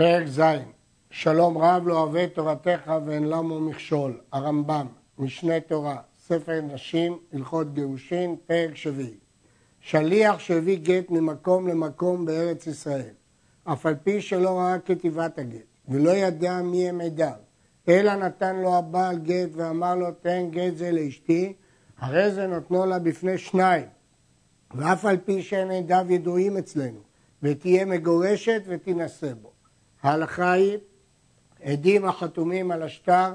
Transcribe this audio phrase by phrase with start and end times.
[0.00, 0.40] פרק ז'
[1.10, 4.86] שלום רב לא אוהב תורתך ואין למו מכשול, הרמב"ם,
[5.18, 9.16] משנה תורה, ספר נשים, הלכות גירושין, פרק שביעי.
[9.80, 13.12] שליח שהביא גט ממקום למקום בארץ ישראל,
[13.64, 17.32] אף על פי שלא ראה כתיבת הגט, ולא ידע מי הם עדיו,
[17.88, 21.52] אלא נתן לו הבעל גט ואמר לו תן גט זה לאשתי,
[21.98, 23.86] הרי זה נותנו לה בפני שניים,
[24.74, 27.00] ואף על פי שאין עדיו ידועים אצלנו,
[27.42, 29.59] ותהיה מגורשת ותינשא בו.
[30.02, 30.78] ההלכה היא
[31.62, 33.32] עדים החתומים על השטר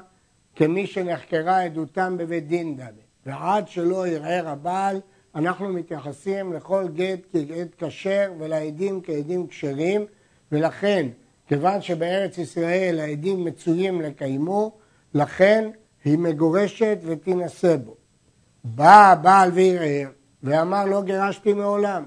[0.55, 2.91] כמי שנחקרה עדותם בבית דין ד'
[3.26, 5.02] ועד שלא ערער הבעל
[5.36, 10.05] אנחנו מתייחסים לכל גט כגט כשר ולעדים כעדים כשרים
[10.52, 11.08] ולכן
[11.48, 14.72] כיוון שבארץ ישראל העדים מצויים לקיימו
[15.13, 15.70] לכן
[16.05, 17.96] היא מגורשת ותינשא בו.
[18.63, 20.10] בא הבעל וערער
[20.44, 22.04] ואמר לא גירשתי מעולם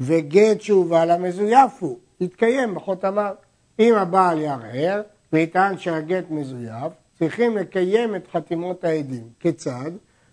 [0.00, 3.34] וגט שהובא לה מזויף הוא, יתקיים בחותמיו.
[3.80, 5.02] אם הבעל יערער
[5.32, 9.28] ויטען שהגט מזויף, צריכים לקיים את חתימות העדים.
[9.40, 9.90] כיצד?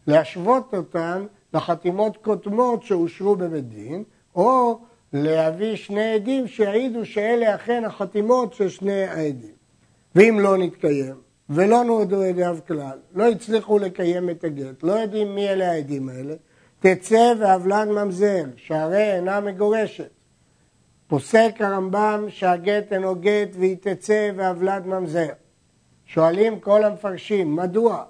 [0.08, 4.04] להשוות אותן לחתימות קודמות שאושרו בבית דין,
[4.36, 4.80] או
[5.14, 9.56] להביא שני עדים שיעידו שאלה אכן החתימות של שני העדים.
[10.16, 11.16] ואם לא נתקיים,
[11.50, 16.34] ולא נועדו עדיו כלל, לא הצליחו לקיים את הגט, לא יודעים מי אלה העדים האלה,
[16.80, 20.17] תצא ועוולן ממזר, שהרי אינה מגורשת.
[21.10, 25.30] פוסק הרמב"ם שהגט אינו גט והיא תצא ועוולד ממזר.
[26.06, 28.04] שואלים כל המפרשים, מדוע?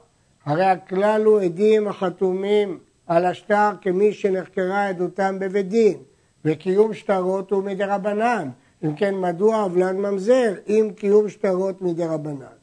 [0.46, 5.98] הרי הכלל הוא עדים החתומים על השטר כמי שנחקרה עדותם בבית דין,
[6.46, 8.50] וקיום שטרות הוא מדרבנן.
[8.84, 12.58] אם כן, מדוע עוולד ממזר אם קיום שטרות מדרבנן?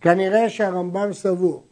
[0.00, 1.62] כנראה שהרמב"ם סבור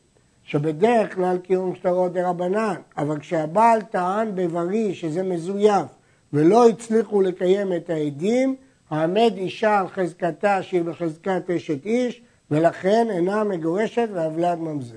[0.44, 5.99] שבדרך כלל קיום שטרות דרבנן, אבל כשהבעל טען בבריא שזה מזויף
[6.32, 8.56] ולא הצליחו לקיים את העדים,
[8.90, 14.96] העמד אישה על חזקתה שהיא בחזקת אשת איש, ולכן אינה מגורשת ועוולד ממזר.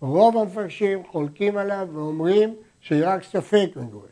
[0.00, 4.10] רוב המפרשים חולקים עליו ואומרים שהיא רק ספק מגורשת.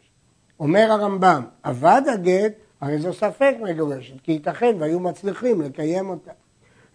[0.61, 6.31] אומר הרמב"ם, אבד הגט, הרי זו ספק מגורשת, כי ייתכן והיו מצליחים לקיים אותה.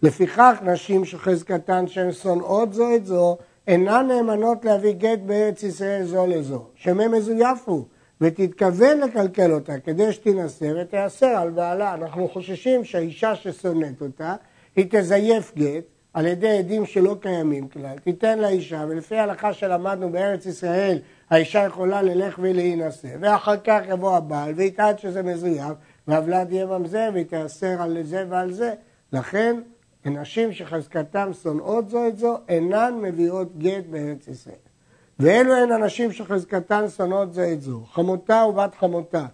[0.02, 6.26] לפיכך נשים שחזקתן שהן שונאות זו את זו, אינן נאמנות להביא גט בארץ ישראל זו
[6.26, 7.84] לזו, שמא מזויף הוא,
[8.20, 11.94] ותתכוון לקלקל אותה כדי שתינשא ותיאסר על בעלה.
[11.94, 14.34] אנחנו חוששים שהאישה ששונאת אותה,
[14.76, 20.46] היא תזייף גט על ידי עדים שלא קיימים כלל, תיתן לאישה, ולפי ההלכה שלמדנו בארץ
[20.46, 20.98] ישראל,
[21.30, 25.72] האישה יכולה ללך ולהינשא, ואחר כך יבוא הבעל ויטען שזה מזויף,
[26.08, 28.74] והוולד יהיה ממזר ויתאסר על זה ועל זה.
[29.12, 29.60] לכן,
[30.04, 34.73] נשים שחזקתם שונאות זו את זו, אינן מביאות גט בארץ ישראל.
[35.18, 39.26] ואלו הן הנשים שחזקתן שונאות זה את זו, חמותה ובת חמותה,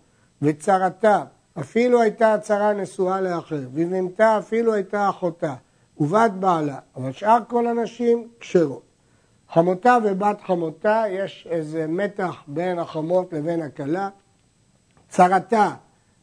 [0.43, 1.25] וצרתה,
[1.61, 5.55] אפילו הייתה הצרה נשואה לאחר, ובהמתה אפילו הייתה אחותה,
[6.01, 8.83] ובת בעלה, אבל שאר כל הנשים כשרות.
[9.53, 14.09] חמותה ובת חמותה, יש איזה מתח בין החמות לבין הכלה.
[15.09, 15.71] צרתה,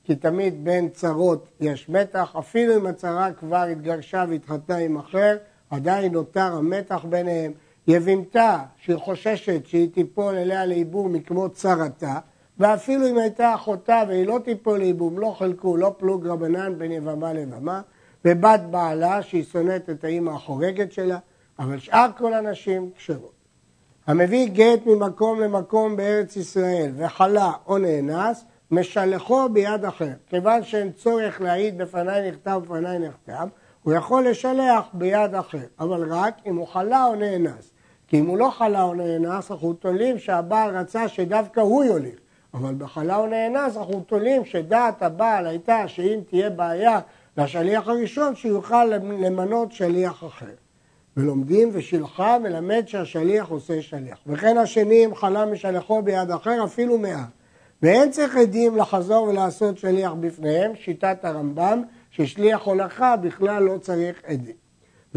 [0.04, 5.38] כי תמיד בין צרות יש מתח, אפילו אם הצרה כבר התגרשה והתחתנה עם אחר,
[5.70, 7.52] עדיין נותר המתח ביניהם.
[7.88, 12.20] יבימתה, שהיא חוששת שהיא תיפול אליה לייבום מכמו צרתה,
[12.60, 17.34] ואפילו אם הייתה אחותה והיא לא תיפול לייבום, לא חלקו, לא פלוג רבנן בין יבמה
[17.34, 17.82] ליבמה,
[18.26, 21.18] ובת בעלה שהיא שונאת את האימא החורגת שלה,
[21.60, 23.38] אבל שאר כל הנשים כשרות.
[24.08, 30.12] המביא גט ממקום למקום בארץ ישראל וחלה או נאנס, משלחו ביד אחר.
[30.28, 33.48] כיוון שאין צורך להעיד בפניי נכתב ובפניי נכתב,
[33.84, 37.72] הוא יכול לשלח ביד אחר, אבל רק אם הוא חלה או נאנס.
[38.08, 42.16] כי אם הוא לא חלה או נאנס, אנחנו תולים שהבעל רצה שדווקא הוא יוליך.
[42.54, 47.00] אבל בחלה או נאנס אנחנו תולים שדעת הבעל הייתה שאם תהיה בעיה
[47.38, 50.46] לשליח הראשון, שיוכל למנות שליח אחר.
[51.18, 54.18] ולומדים ושלחה מלמד שהשליח עושה שליח.
[54.28, 57.24] וכן השני אם חלה משלחו ביד אחר אפילו מאה.
[57.82, 64.67] ואין צריך עדים לחזור ולעשות שליח בפניהם, שיטת הרמב"ם, ששליח הולכה בכלל לא צריך עדים.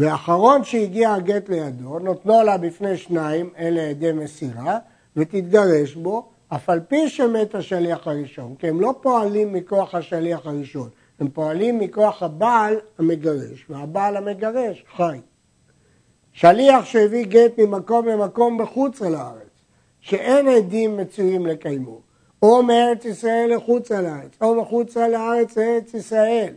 [0.01, 4.77] ואחרון שהגיע הגט לידו, נותנו לה בפני שניים, אלה עדי מסירה,
[5.15, 10.89] ותתגרש בו, אף על פי שמת השליח הראשון, כי הם לא פועלים מכוח השליח הראשון,
[11.19, 15.19] הם פועלים מכוח הבעל המגרש, והבעל המגרש חי.
[16.33, 19.61] שליח שהביא גט ממקום למקום בחוץ לארץ,
[19.99, 21.99] שאין עדים מצויים לקיימו,
[22.41, 26.53] או מארץ ישראל לחוץ לארץ, או מחוץ לארץ לארץ ישראל.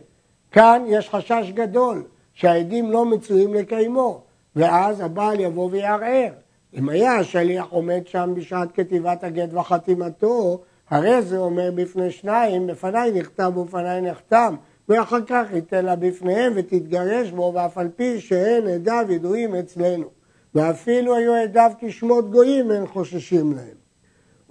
[0.51, 2.03] כאן יש חשש גדול,
[2.35, 4.21] שהעדים לא מצויים לקיימו,
[4.55, 6.31] ואז הבעל יבוא ויערער.
[6.73, 13.11] אם היה השליח עומד שם בשעת כתיבת הגט וחתימתו, הרי זה אומר בפני שניים, בפניי
[13.11, 14.55] נכתב ובפניי נחתם,
[14.89, 20.07] ואחר כך ייתן לה בפניהם ותתגרש בו, ואף על פי שאין עדיו ידועים אצלנו.
[20.55, 23.75] ואפילו היו עדיו כשמות גויים, אין חוששים להם.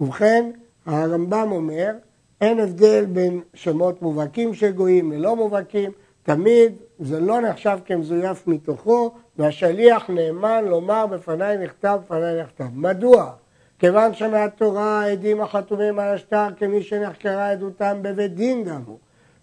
[0.00, 0.50] ובכן,
[0.86, 1.90] הרמב"ם אומר,
[2.40, 5.90] אין הבדל בין שמות מובהקים של גויים ללא מובהקים,
[6.24, 12.64] תמיד זה לא נחשב כמזויף מתוכו, והשליח נאמן לומר בפניי נכתב, בפניי נכתב.
[12.74, 13.30] מדוע?
[13.78, 18.98] כיוון שמהתורה העדים החתומים על השטר כמי שנחקרה עדותם בבית דין גם הוא,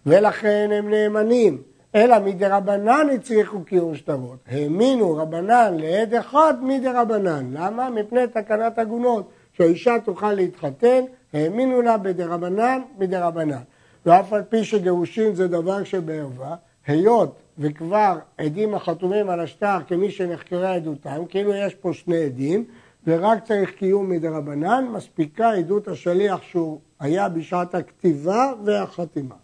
[0.06, 1.62] ולכן הם נאמנים.
[1.95, 4.38] אלא מדרבנן הצליחו קיום שטרות.
[4.48, 7.51] האמינו רבנן לעד אחד מדרבנן.
[7.54, 7.89] למה?
[7.89, 11.04] מפני תקנת עגונות, שהאישה תוכל להתחתן,
[11.34, 13.62] האמינו לה בדרבנן מדרבנן.
[14.06, 16.56] ואף על פי שגירושין זה דבר שבערווה,
[16.88, 22.66] היות וכבר עדים החתומים על השטר כמי שנחקרה עדותם, כאילו יש פה שני עדים,
[23.07, 29.36] ורק צריך קיום מדרבנן, מספיקה עדות השליח שהוא היה בשעת הכתיבה והחתימה.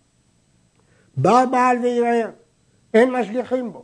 [1.17, 2.29] בא בעל וערער,
[2.93, 3.83] אין משגיחים בו.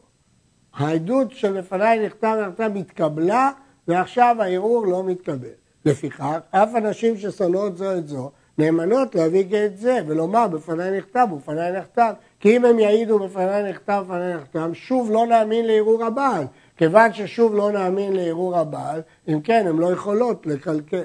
[0.74, 3.52] העדות שלפניי נכתב נכתב התקבלה,
[3.88, 5.48] ועכשיו הערעור לא מתקבל.
[5.86, 11.80] לפיכך, אף אנשים ששונאות זו את זו, נאמנות להביא גט זה, ולומר בפניי נכתב ובפניי
[11.80, 12.14] נכתב.
[12.44, 16.44] כי אם הם יעידו בפניי נכתב ובפניי נכתב, שוב לא נאמין לערעור הבעל.
[16.78, 21.04] כיוון ששוב לא נאמין לערעור הבעל, אם כן, הן לא יכולות לקלקל.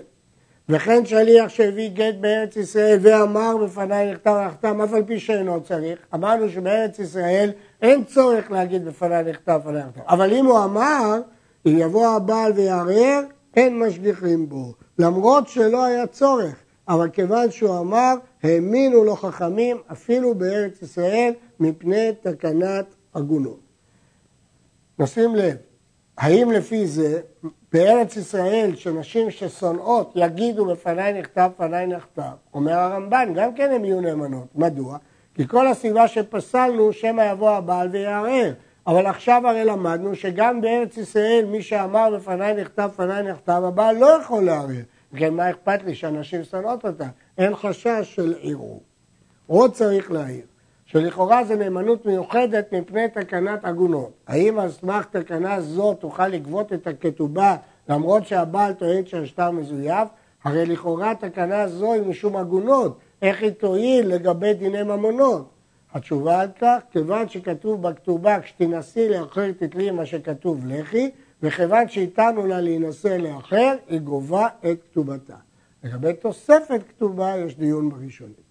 [0.68, 5.98] וכן שליח שהביא גט בארץ ישראל ואמר בפניי נכתב נחתם, אף על פי שאינו צריך,
[6.14, 7.50] אמרנו שבארץ ישראל
[7.82, 10.00] אין צורך להגיד בפניי נכתב בפניי נכתב.
[10.08, 11.20] אבל אם הוא אמר,
[11.66, 13.20] אם יבוא הבעל ויערער,
[13.56, 14.72] אין משגיחים בו.
[14.98, 16.54] למרות שלא היה צורך,
[16.88, 23.60] אבל כיוון שהוא אמר, האמינו לו חכמים אפילו בארץ ישראל מפני תקנת עגונות.
[24.98, 25.56] נשים לב,
[26.18, 27.20] האם לפי זה
[27.72, 32.22] בארץ ישראל שנשים ששונאות יגידו בפניי נכתב, בפניי נכתב,
[32.54, 34.46] אומר הרמב"ן, גם כן הן יהיו נאמנות.
[34.54, 34.98] מדוע?
[35.34, 38.52] כי כל הסיבה שפסלנו שמא יבוא הבעל ויערער.
[38.86, 44.06] אבל עכשיו הרי למדנו שגם בארץ ישראל מי שאמר בפניי נכתב, בפניי נכתב, הבעל לא
[44.06, 44.82] יכול לערער.
[45.16, 47.08] כן, מה אכפת לי שאנשים שונאות אותה?
[47.38, 48.82] אין חשש של ערעור.
[49.46, 50.46] עוד צריך להעיר,
[50.86, 54.10] שלכאורה זו נאמנות מיוחדת מפני תקנת עגונות.
[54.26, 57.56] האם על סמך תקנה זו תוכל לגבות את הכתובה
[57.88, 60.08] למרות שהבעל טוען שהשטר מזויף?
[60.44, 65.48] הרי לכאורה תקנה זו היא משום עגונות, איך היא תועיל לגבי דיני ממונות?
[65.92, 71.10] התשובה על כך, כיוון שכתוב בכתובה כשתנסי לאחר תתלי מה שכתוב לכי,
[71.42, 75.36] וכיוון שאיתנו לה להינשא לאחר, היא גובה את כתובתה.
[75.84, 78.48] לגבי תוספת כתובה יש דיון בראשונים.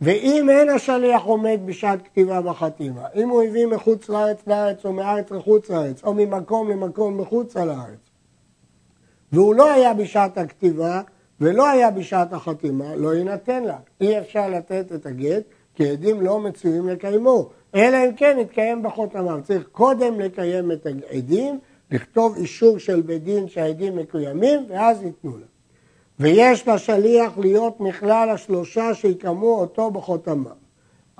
[0.00, 5.30] ואם אין השליח עומד בשעת כתיבה בחתימה, אם הוא הביא מחוץ לארץ לארץ או מארץ
[5.30, 8.10] לחוץ לארץ, או ממקום למקום מחוץ לארץ,
[9.32, 11.02] והוא לא היה בשעת הכתיבה
[11.40, 13.76] ולא היה בשעת החתימה, לא יינתן לה.
[14.00, 15.42] אי אפשר לתת את הגט,
[15.74, 19.40] כי עדים לא מצויים לקיימו, אלא אם כן יתקיים בחותמם.
[19.44, 21.58] צריך קודם לקיים את העדים,
[21.90, 25.46] לכתוב אישור של בית דין שהעדים מקוימים, ואז ייתנו לה.
[26.20, 30.46] ויש לשליח להיות מכלל השלושה שיקמו אותו בחותמם.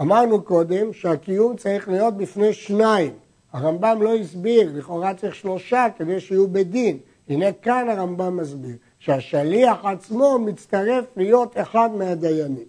[0.01, 3.13] אמרנו קודם שהקיום צריך להיות בפני שניים.
[3.53, 6.99] הרמב"ם לא הסביר, לכאורה צריך שלושה כדי שיהיו בדין.
[7.29, 12.69] הנה כאן הרמב"ם מסביר שהשליח עצמו מצטרף להיות אחד מהדיינים.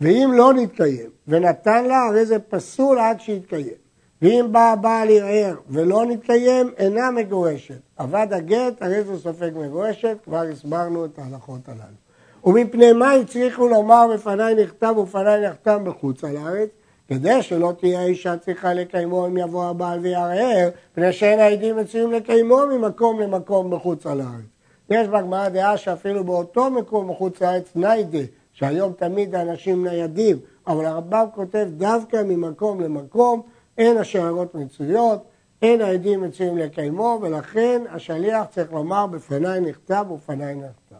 [0.00, 3.81] ואם לא נתקיים ונתן לה, הרי זה פסול עד שיתקיים.
[4.22, 7.78] ואם בא הבעל ערער ולא נתקיים, אינה מגורשת.
[8.00, 12.02] אבד הגט, הרי זו ספק מגורשת, כבר הסברנו את ההלכות הללו.
[12.44, 16.68] ומפני מה הצליחו לומר בפניי נכתב ופניי נחתם בחוץ על הארץ?
[17.08, 22.66] כדי שלא תהיה האישה צריכה לקיימו אם יבוא הבעל ויערער, פני שאין העדים מצויים לקיימו
[22.66, 24.44] ממקום למקום בחוץ על הארץ.
[24.90, 28.18] יש בגמרא דעה שאפילו באותו מקום בחוץ לארץ ניידה,
[28.52, 33.42] שהיום תמיד האנשים ניידים, אבל הרמב"ם כותב דווקא ממקום למקום,
[33.78, 35.24] אין השערות מצויות,
[35.62, 40.96] אין העדים מצויים לקיימו, ולכן השליח צריך לומר בפניי נכתב ובפניי נכתב.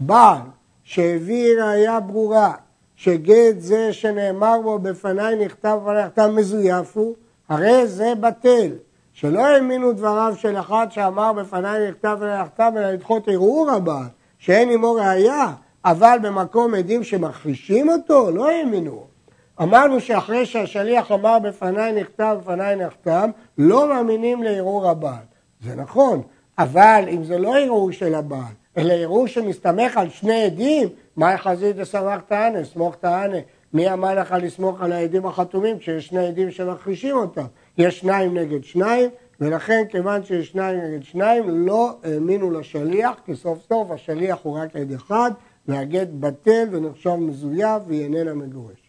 [0.00, 0.38] בעל
[0.84, 2.52] שהביא ראייה ברורה
[2.96, 7.14] שגט זה שנאמר בו בפניי נכתב ובפניי נכתב מזויף הוא,
[7.48, 8.72] הרי זה בטל.
[9.12, 14.06] שלא האמינו דבריו של אחד שאמר בפניי נכתב ובפניי נכתב, אלא לדחות ערעור הבעל,
[14.38, 15.52] שאין עמו ראייה,
[15.84, 19.15] אבל במקום עדים שמכחישים אותו, לא האמינו.
[19.62, 25.24] אמרנו שאחרי שהשליח אמר בפניי נכתב, בפניי נחתם, לא מאמינים לערעור הבעל.
[25.60, 26.22] זה נכון,
[26.58, 31.76] אבל אם זה לא ערעור של הבעל, אלא ערעור שמסתמך על שני עדים, מה יחזית
[31.76, 33.36] דסמך תענה, סמוך תענה.
[33.72, 37.44] מי אמר לך לסמוך על העדים החתומים כשיש שני עדים שמכחישים אותם?
[37.78, 39.10] יש שניים נגד שניים,
[39.40, 44.76] ולכן כיוון שיש שניים נגד שניים, לא האמינו לשליח, כי סוף סוף השליח הוא רק
[44.76, 45.30] עד אחד,
[45.68, 48.85] והגט בטל ונחשב מזויף והיא איננה מגורשת.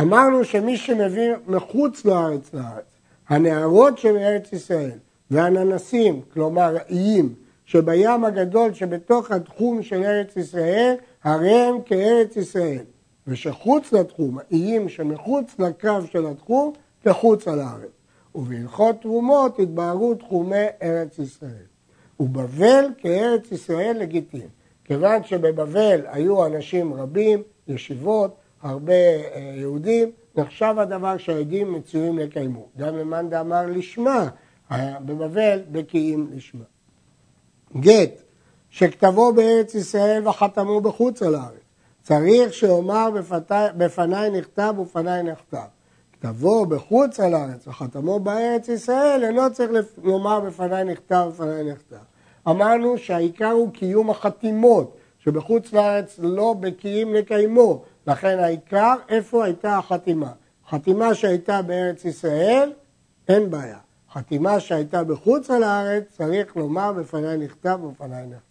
[0.00, 2.84] אמרנו שמי שמביא מחוץ לארץ לארץ,
[3.28, 4.98] הנערות שמארץ ישראל
[5.30, 10.94] והננסים, כלומר איים, שבים הגדול שבתוך התחום של ארץ ישראל,
[11.24, 12.84] הרי הם כארץ ישראל.
[13.26, 16.72] ושחוץ לתחום, איים שמחוץ לקו של התחום,
[17.04, 17.90] כחוץ על הארץ.
[18.34, 21.66] ובהלכות תרומות התבהרו תחומי ארץ ישראל.
[22.20, 24.48] ובבל כארץ ישראל לגיטין.
[24.84, 32.66] כיוון שבבבל היו אנשים רבים, ישיבות, הרבה אה, יהודים, נחשב הדבר שהעדים מצויים לקיימו.
[32.78, 34.28] גם למאן דאמר לשמה,
[35.04, 36.64] בבבל בקיאים לשמה.
[37.76, 38.22] גט,
[38.70, 41.60] שכתבו בארץ ישראל וחתמו בחוץ על הארץ.
[42.02, 43.08] צריך שאומר
[43.76, 45.66] בפניי נכתב ופניי נכתב.
[46.12, 49.70] כתבו בחוץ על הארץ וחתמו בארץ ישראל, אינו צריך
[50.02, 51.96] לומר בפניי נכתב ופניי נכתב.
[52.48, 60.32] אמרנו שהעיקר הוא קיום החתימות, שבחוץ לארץ לא בקיאים לקיימו, לכן העיקר איפה הייתה החתימה.
[60.68, 62.72] חתימה שהייתה בארץ ישראל,
[63.28, 63.78] אין בעיה.
[64.12, 68.50] חתימה שהייתה בחוץ על הארץ, צריך לומר בפניי נכתב ובפניי נכתב.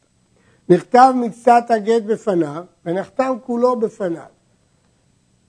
[0.69, 4.23] נכתב מקצת הגט בפניו, ונחתם כולו בפניו.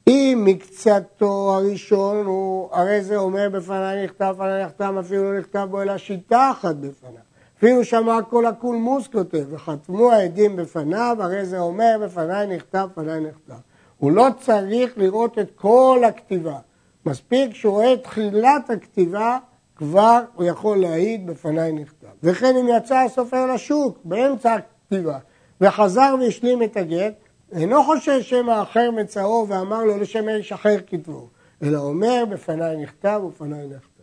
[0.06, 5.82] אם מקצתו הראשון הוא, הרי זה אומר בפניי נכתב, בפניי נכתב, אפילו לא נכתב בו
[5.82, 7.22] אלא שיטה אחת בפניו.
[7.58, 13.69] אפילו שמע כל הקולמוס כותב, וחתמו העדים בפניו, הרי זה אומר בפניי נכתב, בפניי נכתב.
[14.00, 16.58] הוא לא צריך לראות את כל הכתיבה.
[17.06, 19.38] מספיק שהוא רואה את תחילת הכתיבה,
[19.76, 22.06] כבר הוא יכול להעיד בפניי נכתב.
[22.22, 25.18] וכן אם יצא הסופר לשוק, באמצע הכתיבה,
[25.60, 27.14] וחזר והשלים את הגט,
[27.52, 31.28] אינו חושב שמא אחר מצאו ואמר לו לשם איש אחר כתבו,
[31.62, 34.02] אלא אומר בפניי נכתב ובפניי נכתב.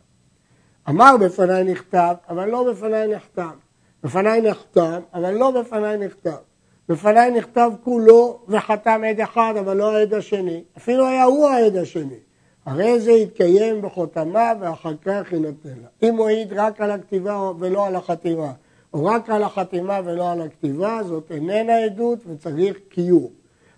[0.89, 3.55] אמר בפניי נכתב, אבל לא בפניי נכתב.
[4.03, 6.46] בפניי נכתב, אבל לא בפניי נכתב.
[6.89, 10.63] בפניי נכתב כולו וחתם עד אחד, אבל לא העד השני.
[10.77, 12.19] אפילו היה הוא העד השני.
[12.65, 16.09] הרי זה יתקיים בחותמה ואחר כך יינתן לה.
[16.09, 18.51] אם הוא העיד רק על הכתיבה ולא על החתימה,
[18.93, 23.27] או רק על החתימה ולא על הכתיבה, זאת איננה עדות וצריך קיום.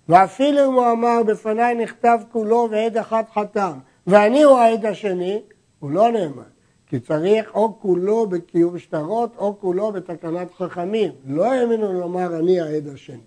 [0.10, 3.72] ואפילו אם הוא אמר בפניי נכתב כולו ועד אחד חתם,
[4.08, 5.42] ואני הוא העד השני,
[5.80, 6.44] הוא לא נאמן.
[6.90, 11.12] כי צריך או כולו בקיום שטרות או כולו בתקנת חכמים.
[11.28, 13.18] לא האמינו לומר אני העד השני.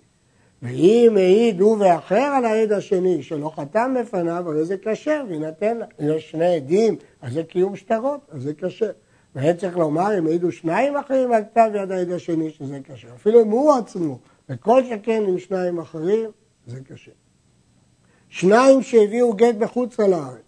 [0.61, 5.85] ואם העיד הוא ואחר על העד השני שלא חתם בפניו, הרי זה כשר ויינתן לה.
[5.99, 8.91] יש שני עדים, אז זה קיום שטרות, אז זה כשר.
[9.35, 13.07] והיה צריך לומר, אם העידו שניים אחרים על כתב יד העד השני, שזה כשר.
[13.15, 16.29] אפילו אם הוא עצמו, וכל שכן עם שניים אחרים,
[16.67, 17.11] זה כשר.
[18.29, 20.43] שניים שהביאו גט בחוץ לארץ,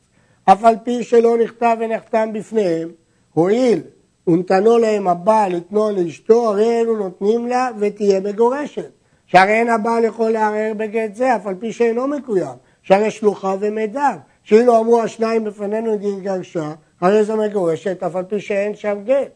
[0.45, 2.89] אף על פי שלא נכתב ונחתם בפניהם,
[3.35, 3.81] הואיל
[4.27, 8.91] ונתנו להם הבעל לתנו לאשתו, הרי אלו נותנים לה ותהיה מגורשת.
[9.27, 14.11] שהרי אין הבעל יכול לערער בגט זה, אף על פי שאינו מקוים, שהרי שלוחה ומידע.
[14.43, 19.31] שאילו אמרו השניים בפנינו דין גרשה, הרי זו מגורשת, אף על פי שאין שם גט.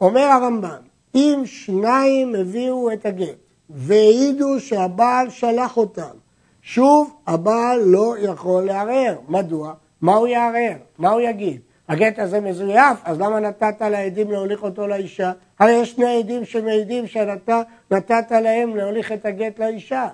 [0.00, 0.78] אומר הרמב"ם,
[1.14, 3.36] אם שניים הביאו את הגט
[3.70, 6.14] והעידו שהבעל שלח אותם,
[6.62, 9.16] שוב הבעל לא יכול לערער.
[9.28, 9.72] מדוע?
[10.00, 10.76] מה הוא יערער?
[10.98, 11.60] מה הוא יגיד?
[11.90, 15.32] הגט הזה מזויף, אז למה נתת לעדים להוליך אותו לאישה?
[15.58, 20.08] הרי יש שני עדים שמעידים שאתה נתת להם להוליך את הגט לאישה.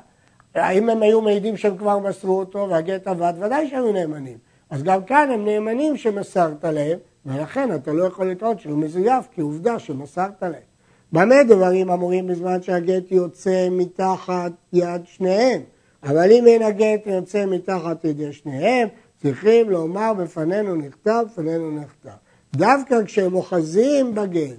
[0.54, 3.32] האם הם היו מעידים שהם כבר מסרו אותו והגט עבד?
[3.40, 4.38] ודאי שהיו נאמנים.
[4.70, 9.40] אז גם כאן הם נאמנים שמסרת להם, ולכן אתה לא יכול לטעות שהוא מזויף, כי
[9.40, 10.66] עובדה שמסרת להם.
[11.12, 15.60] במה דברים אמורים בזמן שהגט יוצא מתחת יד שניהם?
[16.02, 18.88] אבל אם אין הגט יוצא מתחת ידי שניהם,
[19.22, 22.16] צריכים לומר בפנינו נכתב, בפנינו נכתב.
[22.56, 24.56] דווקא כשהם אוחזים בגט,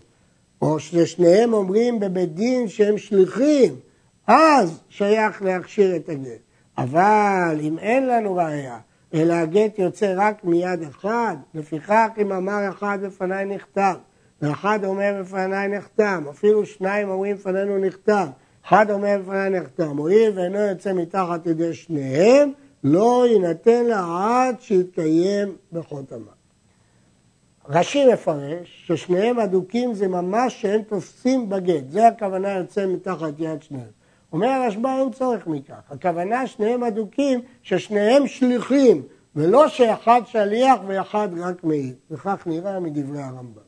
[0.61, 3.75] או ששניהם אומרים בבית דין שהם שליחים,
[4.27, 6.41] אז שייך להכשיר את הגט.
[6.77, 8.77] אבל אם אין לנו ראייה,
[9.13, 13.95] אלא הגט יוצא רק מיד אחד, לפיכך אם אמר אחד בפניי נכתב,
[14.41, 18.27] ואחד אומר בפניי נחתם, אפילו שניים אומרים בפנינו נכתב,
[18.65, 22.51] אחד אומר בפניי נחתם, הואיל ואינו יוצא מתחת ידי שניהם,
[22.83, 26.31] לא יינתן לה עד שיתקיים בחותמה.
[27.69, 33.97] רש"י מפרש ששניהם אדוקים זה ממש שהם תופסים בגט, זה הכוונה יוצא מתחת יד שניהם.
[34.33, 39.03] אומר הרשב"א אין צורך מכך, הכוונה שניהם אדוקים ששניהם שליחים
[39.35, 43.61] ולא שאחד שליח ואחד רק מעיד, וכך נראה מדברי הרמב"ם.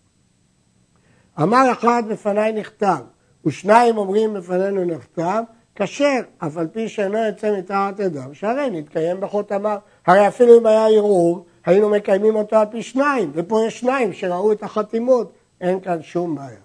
[1.41, 2.99] אמר אחד בפניי נכתב
[3.45, 5.43] ושניים אומרים בפנינו נכתב
[5.79, 9.77] כשר, אף על פי שאינו יוצא מתחת ידם, שהרי נתקיים בחותמה.
[10.07, 14.51] הרי אפילו אם היה ערעור, היינו מקיימים אותו על פי שניים, ופה יש שניים שראו
[14.51, 15.31] את החתימות,
[15.61, 16.57] אין כאן שום בעיה.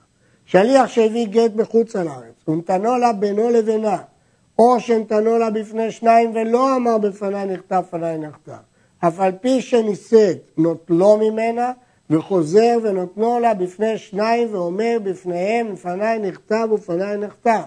[0.44, 3.98] שליח שהביא גט בחוץ על הארץ, ונתנו לה בינו לבינה,
[4.58, 8.52] או שנתנו לה בפני שניים ולא אמר בפניי נכתב, פניי נכתב.
[8.98, 11.72] אף על פי שנישאת נוטלו ממנה
[12.10, 17.62] וחוזר ונותנו לה בפני שניים ואומר בפניהם לפניי נכתב ופניי נכתב.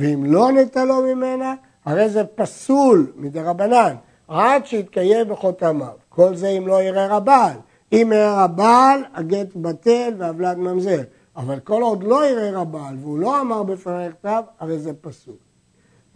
[0.00, 1.54] ואם לא נטלו ממנה,
[1.84, 3.94] הרי זה פסול מדי רבנן,
[4.28, 5.92] עד שיתקיים בחותמיו.
[6.08, 7.56] כל זה אם לא יראה הבעל.
[7.92, 11.00] אם יראה הבעל, הגט בטל והבלד ממזר.
[11.36, 15.34] אבל כל עוד לא יראה הבעל והוא לא אמר בפניי נכתב, הרי זה פסול.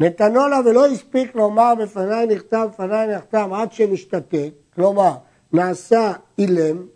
[0.01, 5.13] נתנו לה ולא הספיק לומר בפניי נכתב, בפניי נכתב, עד שנשתתק, כלומר,
[5.53, 6.87] נעשה אילם,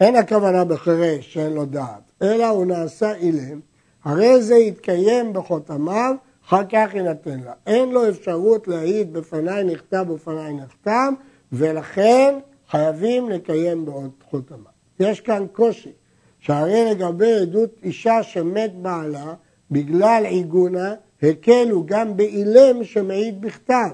[0.00, 3.60] אין הכוונה בחירש שאין לו דעת, אלא הוא נעשה אילם,
[4.04, 6.14] הרי זה יתקיים בחותמיו,
[6.46, 7.52] אחר כך יינתן לה.
[7.66, 11.12] אין לו אפשרות להעיד בפניי נכתב ובפניי נכתב,
[11.52, 12.38] ולכן
[12.70, 14.72] חייבים לקיים בעוד חותמיו.
[15.00, 15.92] יש כאן קושי,
[16.38, 19.34] שהרי לגבי עדות אישה שמת בעלה,
[19.70, 23.90] בגלל עיגונה, הקלו גם באילם שמעיד בכתב.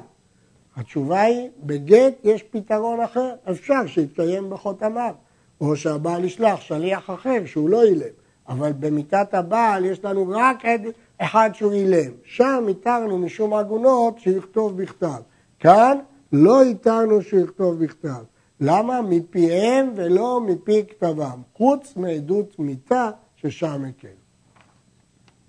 [0.77, 5.15] התשובה היא, בגט יש פתרון אחר, אפשר שיתקיים בחותמיו,
[5.61, 8.20] או שהבעל ישלח שליח אחר שהוא לא אילם,
[8.51, 10.87] אבל במיתת הבעל יש לנו רק עד
[11.19, 15.21] אחד שהוא אילם, שם התרנו משום עגונות שיכתוב בכתב,
[15.59, 15.99] כאן
[16.33, 18.23] לא התרנו שיכתוב בכתב,
[18.61, 19.03] למה?
[19.03, 24.09] מפיהם ולא מפי כתבם, חוץ מעדות מיתה ששם הקל.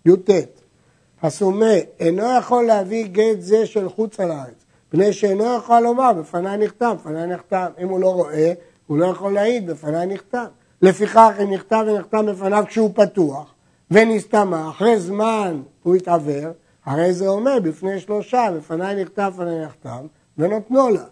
[0.05, 0.29] י"ט
[1.22, 6.58] הסומה אינו יכול להביא גט זה של חוץ על הארץ, פני שאינו יכול לומר בפניי
[6.58, 7.72] נכתב, בפניי נכתב.
[7.79, 8.53] אם הוא לא רואה,
[8.88, 10.46] הוא לא יכול להעיד בפניי נכתב.
[10.82, 13.54] לפיכך אם נכתב ונכתב בפניו כשהוא פתוח
[13.92, 16.52] ונסתמה, אחרי זמן הוא התעוור,
[16.86, 20.06] הרי זה אומר בפני שלושה, בפניי נכתב, בפניי נכתב,
[20.38, 21.04] ונותנו לה.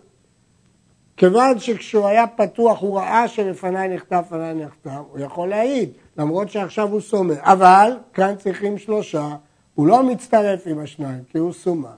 [1.18, 6.90] כיוון שכשהוא היה פתוח הוא ראה שלפניי נכתב, לפניי נכתב, הוא יכול להעיד, למרות שעכשיו
[6.90, 7.34] הוא סומא.
[7.40, 9.36] אבל כאן צריכים שלושה,
[9.76, 11.94] הוא לא מצטרף עם השניים, כי הוא סומה.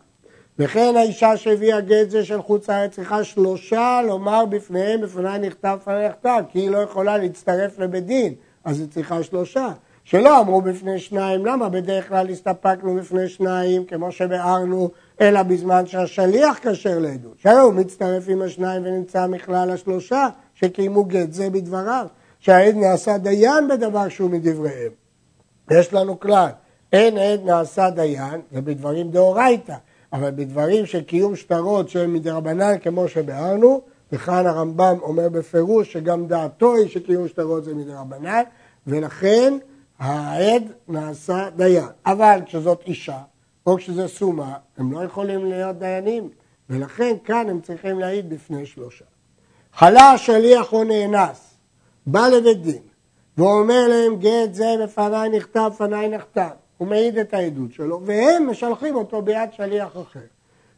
[0.64, 6.10] וכן האישה שהביאה גט זה של חוץ לארץ צריכה שלושה לומר בפניהם, בפניי נכתב, בפניי
[6.10, 9.68] נכתב, כי היא לא יכולה להצטרף לבית דין, אז היא צריכה שלושה.
[10.04, 14.90] שלא אמרו בפני שניים, למה בדרך כלל הסתפקנו בפני שניים, כמו שביארנו,
[15.22, 17.40] אלא בזמן שהשליח כשר לעדות.
[17.40, 22.08] שהרי הוא מצטרף עם השניים ונמצא מכלל השלושה שקיימו גט זה בדבריו,
[22.40, 24.92] שהעד נעשה דיין בדבר שהוא מדבריהם.
[25.72, 26.50] יש לנו כלל,
[26.94, 29.76] אין עד נעשה דיין, זה בדברים דאורייתא,
[30.14, 36.76] אבל בדברים של קיום שטרות של מדרבנן כמו שביארנו, וכאן הרמב"ם אומר בפירוש שגם דעתו
[36.76, 38.42] היא שקיום שטרות זה מדרבנן,
[38.88, 39.58] ולכן
[40.00, 41.86] העד נעשה דיין.
[42.06, 43.20] אבל כשזאת אישה,
[43.66, 46.30] או כשזה סומה, הם לא יכולים להיות דיינים,
[46.70, 49.06] ולכן כאן הם צריכים להעיד בפני שלושה.
[49.74, 51.58] חלה השליח או נאנס,
[52.08, 52.82] בא לבית דין,
[53.38, 56.50] ואומר להם גט זה בפניי נכתב, בפניי נכתב.
[56.82, 60.20] הוא מעיד את העדות שלו, והם משלחים אותו ביד שליח אחר.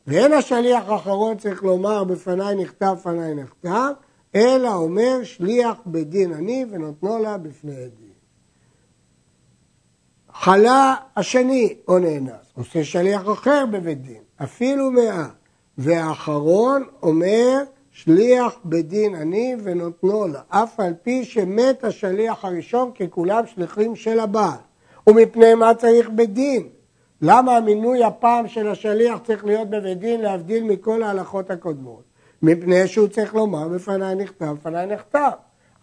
[0.08, 3.92] ואין השליח האחרון צריך לומר בפניי נכתב, בפניי נכתב,
[4.36, 8.14] אלא אומר שליח בדין אני ונותנו לה בפני עדים.
[10.34, 15.28] חלה השני או נאנס, עושה שליח אחר בבית דין, אפילו מאה.
[15.78, 23.44] והאחרון אומר שליח בדין אני ונותנו לה, אף על פי שמת השליח הראשון כי כולם
[23.48, 24.73] שליחים של הבעל.
[25.08, 26.68] ומפני מה צריך בית דין?
[27.22, 32.04] למה המינוי הפעם של השליח צריך להיות בבית דין להבדיל מכל ההלכות הקודמות?
[32.42, 35.30] מפני שהוא צריך לומר בפניי נכתב, בפניי נכתב.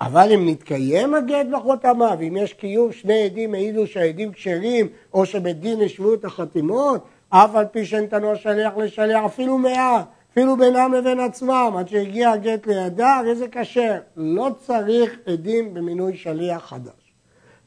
[0.00, 5.61] אבל אם נתקיים הגט בחותמיו, אם יש קיום שני עדים העידו שהעדים כשרים, או שבית
[5.61, 10.02] דין ישבו את החתימות, אף על פי שנתנו השליח לשליח, אפילו מאה,
[10.33, 13.98] אפילו בינם לבין עצמם, עד שהגיע הגט לידה, הרי זה כשר.
[14.16, 16.99] לא צריך עדים במינוי שליח חדש.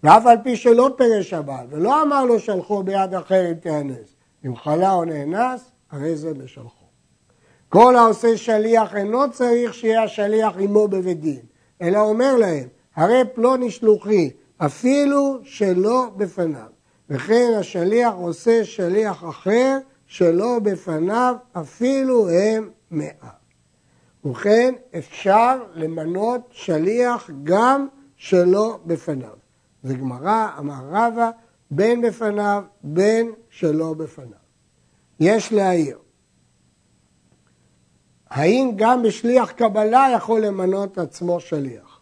[0.03, 4.55] ואף על פי שלא פירש הבעל, ולא אמר לו שלחו ביד אחר אם תיאנס, אם
[4.55, 6.85] חלה או נאנס, הרי זה בשלחו.
[7.69, 11.39] כל העושה שליח אינו צריך שיהיה השליח עמו בבית דין,
[11.81, 16.67] אלא אומר להם, הרי פלוני שלוחי, אפילו שלא בפניו.
[17.09, 23.29] וכן השליח עושה שליח אחר שלא בפניו, אפילו הם מאה.
[24.25, 27.87] ובכן, אפשר למנות שליח גם
[28.17, 29.42] שלא בפניו.
[29.83, 31.29] זה גמרא, אמר רבא,
[31.71, 34.43] בין בפניו, בין שלא בפניו.
[35.19, 35.97] יש להעיר,
[38.29, 41.99] האם גם בשליח קבלה יכול למנות עצמו שליח?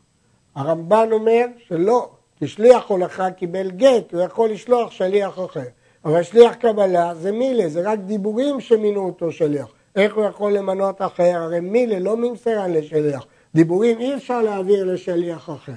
[0.56, 5.62] הרמב"ן אומר שלא, כי שליח הולכה קיבל גט, הוא יכול לשלוח שליח אחר.
[6.06, 9.68] אבל שליח קבלה זה מילה, זה רק דיבורים שמינו אותו שליח.
[9.96, 11.36] איך הוא יכול למנות אחר?
[11.36, 13.26] הרי מילה לא ממסרן לשליח.
[13.56, 15.72] דיבורים אי אפשר להעביר לשליח אחר.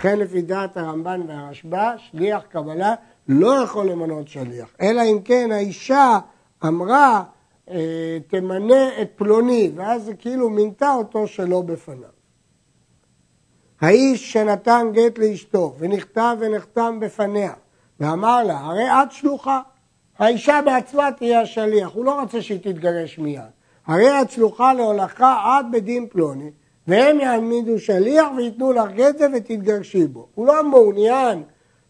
[0.00, 2.94] לכן לפי דעת הרמב"ן והרשב"א, שליח קבלה
[3.28, 6.18] לא יכול למנות שליח, אלא אם כן האישה
[6.64, 7.22] אמרה
[7.70, 12.08] אה, תמנה את פלוני, ואז זה כאילו מינתה אותו שלא בפניו.
[13.80, 17.52] האיש שנתן גט לאשתו ונכתב ונחתם בפניה
[18.00, 19.60] ואמר לה, הרי את שלוחה,
[20.18, 23.42] האישה בעצמה תהיה השליח, הוא לא רוצה שהיא תתגרש מיד.
[23.86, 26.50] הרי את שלוחה להולכה עד בדין פלוני,
[26.86, 30.26] והם יעמידו שליח וייתנו לך גט ותתגרשי בו.
[30.34, 31.42] הוא לא מעוניין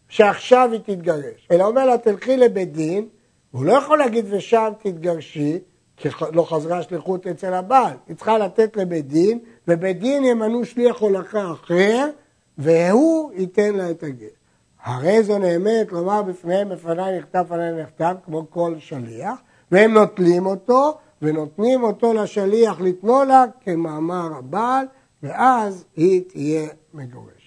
[0.09, 3.07] שעכשיו היא תתגרש, אלא אומר לה, תלכי לבית דין,
[3.51, 5.59] הוא לא יכול להגיד ושם תתגרשי,
[5.97, 10.99] כי לא חזרה שליחות אצל הבעל, היא צריכה לתת לבית דין, ובית דין ימנו שליח
[10.99, 12.07] הולכה אחר,
[12.57, 14.27] והוא ייתן לה את הגט.
[14.83, 20.97] הרי זו נאמת לומר בפניהם בפניי נכתב פניי נכתב כמו כל שליח, והם נוטלים אותו
[21.21, 24.85] ונותנים אותו לשליח לתנו לה כמאמר הבעל,
[25.23, 27.41] ואז היא תהיה מגורשת.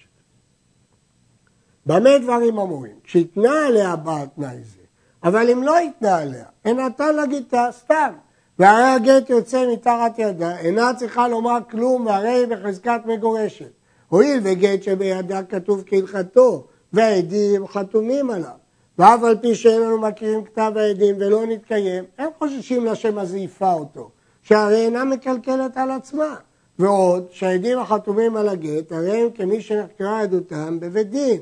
[1.85, 2.95] במה דברים אמורים?
[3.03, 4.81] כשהתנה עליה בעל תנאי זה,
[5.23, 8.13] אבל אם לא התנה עליה, אין נתן לה גיטה סתם,
[8.59, 13.71] והרי הגט יוצא מתחת ידה, אינה צריכה לומר כלום, והרי היא בחזקת מגורשת.
[14.07, 18.64] הואיל וגט שבידה כתוב כהלכתו, והעדים חתומים עליו.
[18.99, 24.09] ואף על פי שאין לנו מכירים כתב העדים ולא נתקיים, הם חוששים לשם הזעיפה אותו,
[24.41, 26.35] שהרי אינה מקלקלת על עצמה.
[26.79, 31.41] ועוד, שהעדים החתומים על הגט, הרי הם כמי שנחקרה עדותם בבית דין.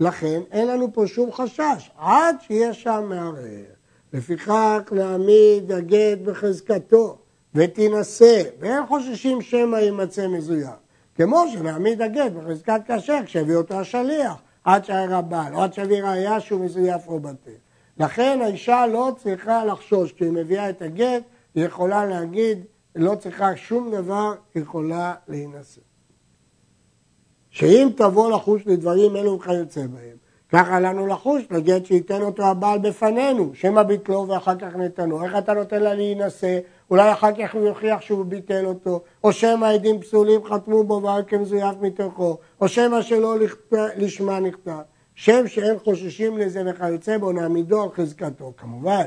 [0.00, 3.64] לכן אין לנו פה שום חשש, עד שיהיה שם מערער.
[4.12, 7.18] לפיכך נעמיד הגט בחזקתו
[7.54, 10.68] ותינשא, ואין חוששים שמא יימצא מזויף.
[11.14, 14.34] כמו שנעמיד הגט בחזקת כאשר כשיביא אותו השליח.
[14.64, 17.50] עד שהיה הבעל, או עד שיביא ראייה שהוא מזויף או בטל.
[17.98, 21.22] לכן האישה לא צריכה לחשוש, כשהיא מביאה את הגט,
[21.54, 22.64] היא יכולה להגיד,
[22.96, 25.80] לא צריכה שום דבר, יכולה להינשא.
[27.50, 30.16] שאם תבוא לחוש לדברים אלו וכיוצא בהם,
[30.52, 35.24] ככה לנו לחוש לגט שייתן אותו הבעל בפנינו, שמא ביטלו ואחר כך נתנו.
[35.24, 36.58] איך אתה נותן לה להינשא?
[36.90, 41.22] אולי אחר כך הוא יוכיח שהוא ביטל אותו, או שמא עדים פסולים חתמו בו ועל
[41.26, 43.36] כמזויף מתוכו, או שמא שלא
[43.96, 44.78] לשמה נכתב.
[45.14, 49.06] שם שאין חוששים לזה וכיוצא בו נעמידו על חזקתו, כמובן,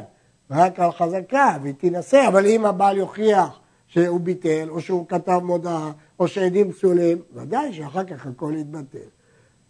[0.52, 5.92] רק על חזקה, והיא תינשא, אבל אם הבעל יוכיח שהוא ביטל, או שהוא כתב מודעה,
[6.20, 9.21] או שעדים פסולים, ודאי שאחר כך הכל יתבטל.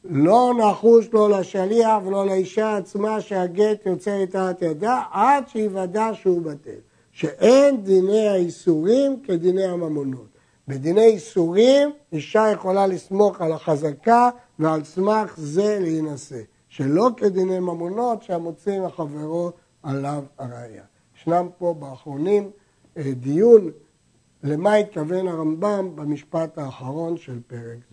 [0.04, 6.80] לא נחוש לו לשליח ולא לאישה עצמה שהגט יוצא מתחת ידה עד שיוודע שהוא בטל.
[7.12, 10.28] שאין דיני האיסורים כדיני הממונות.
[10.68, 16.42] בדיני איסורים אישה יכולה לסמוך על החזקה ועל סמך זה להינשא.
[16.70, 19.52] שלא כדיני ממונות שהמוציא מחברו
[19.84, 20.84] עליו הראייה.
[21.18, 22.52] ישנם פה באחרונים
[22.98, 23.72] אה, דיון
[24.44, 27.91] למה התכוון הרמב"ם במשפט האחרון של פרק.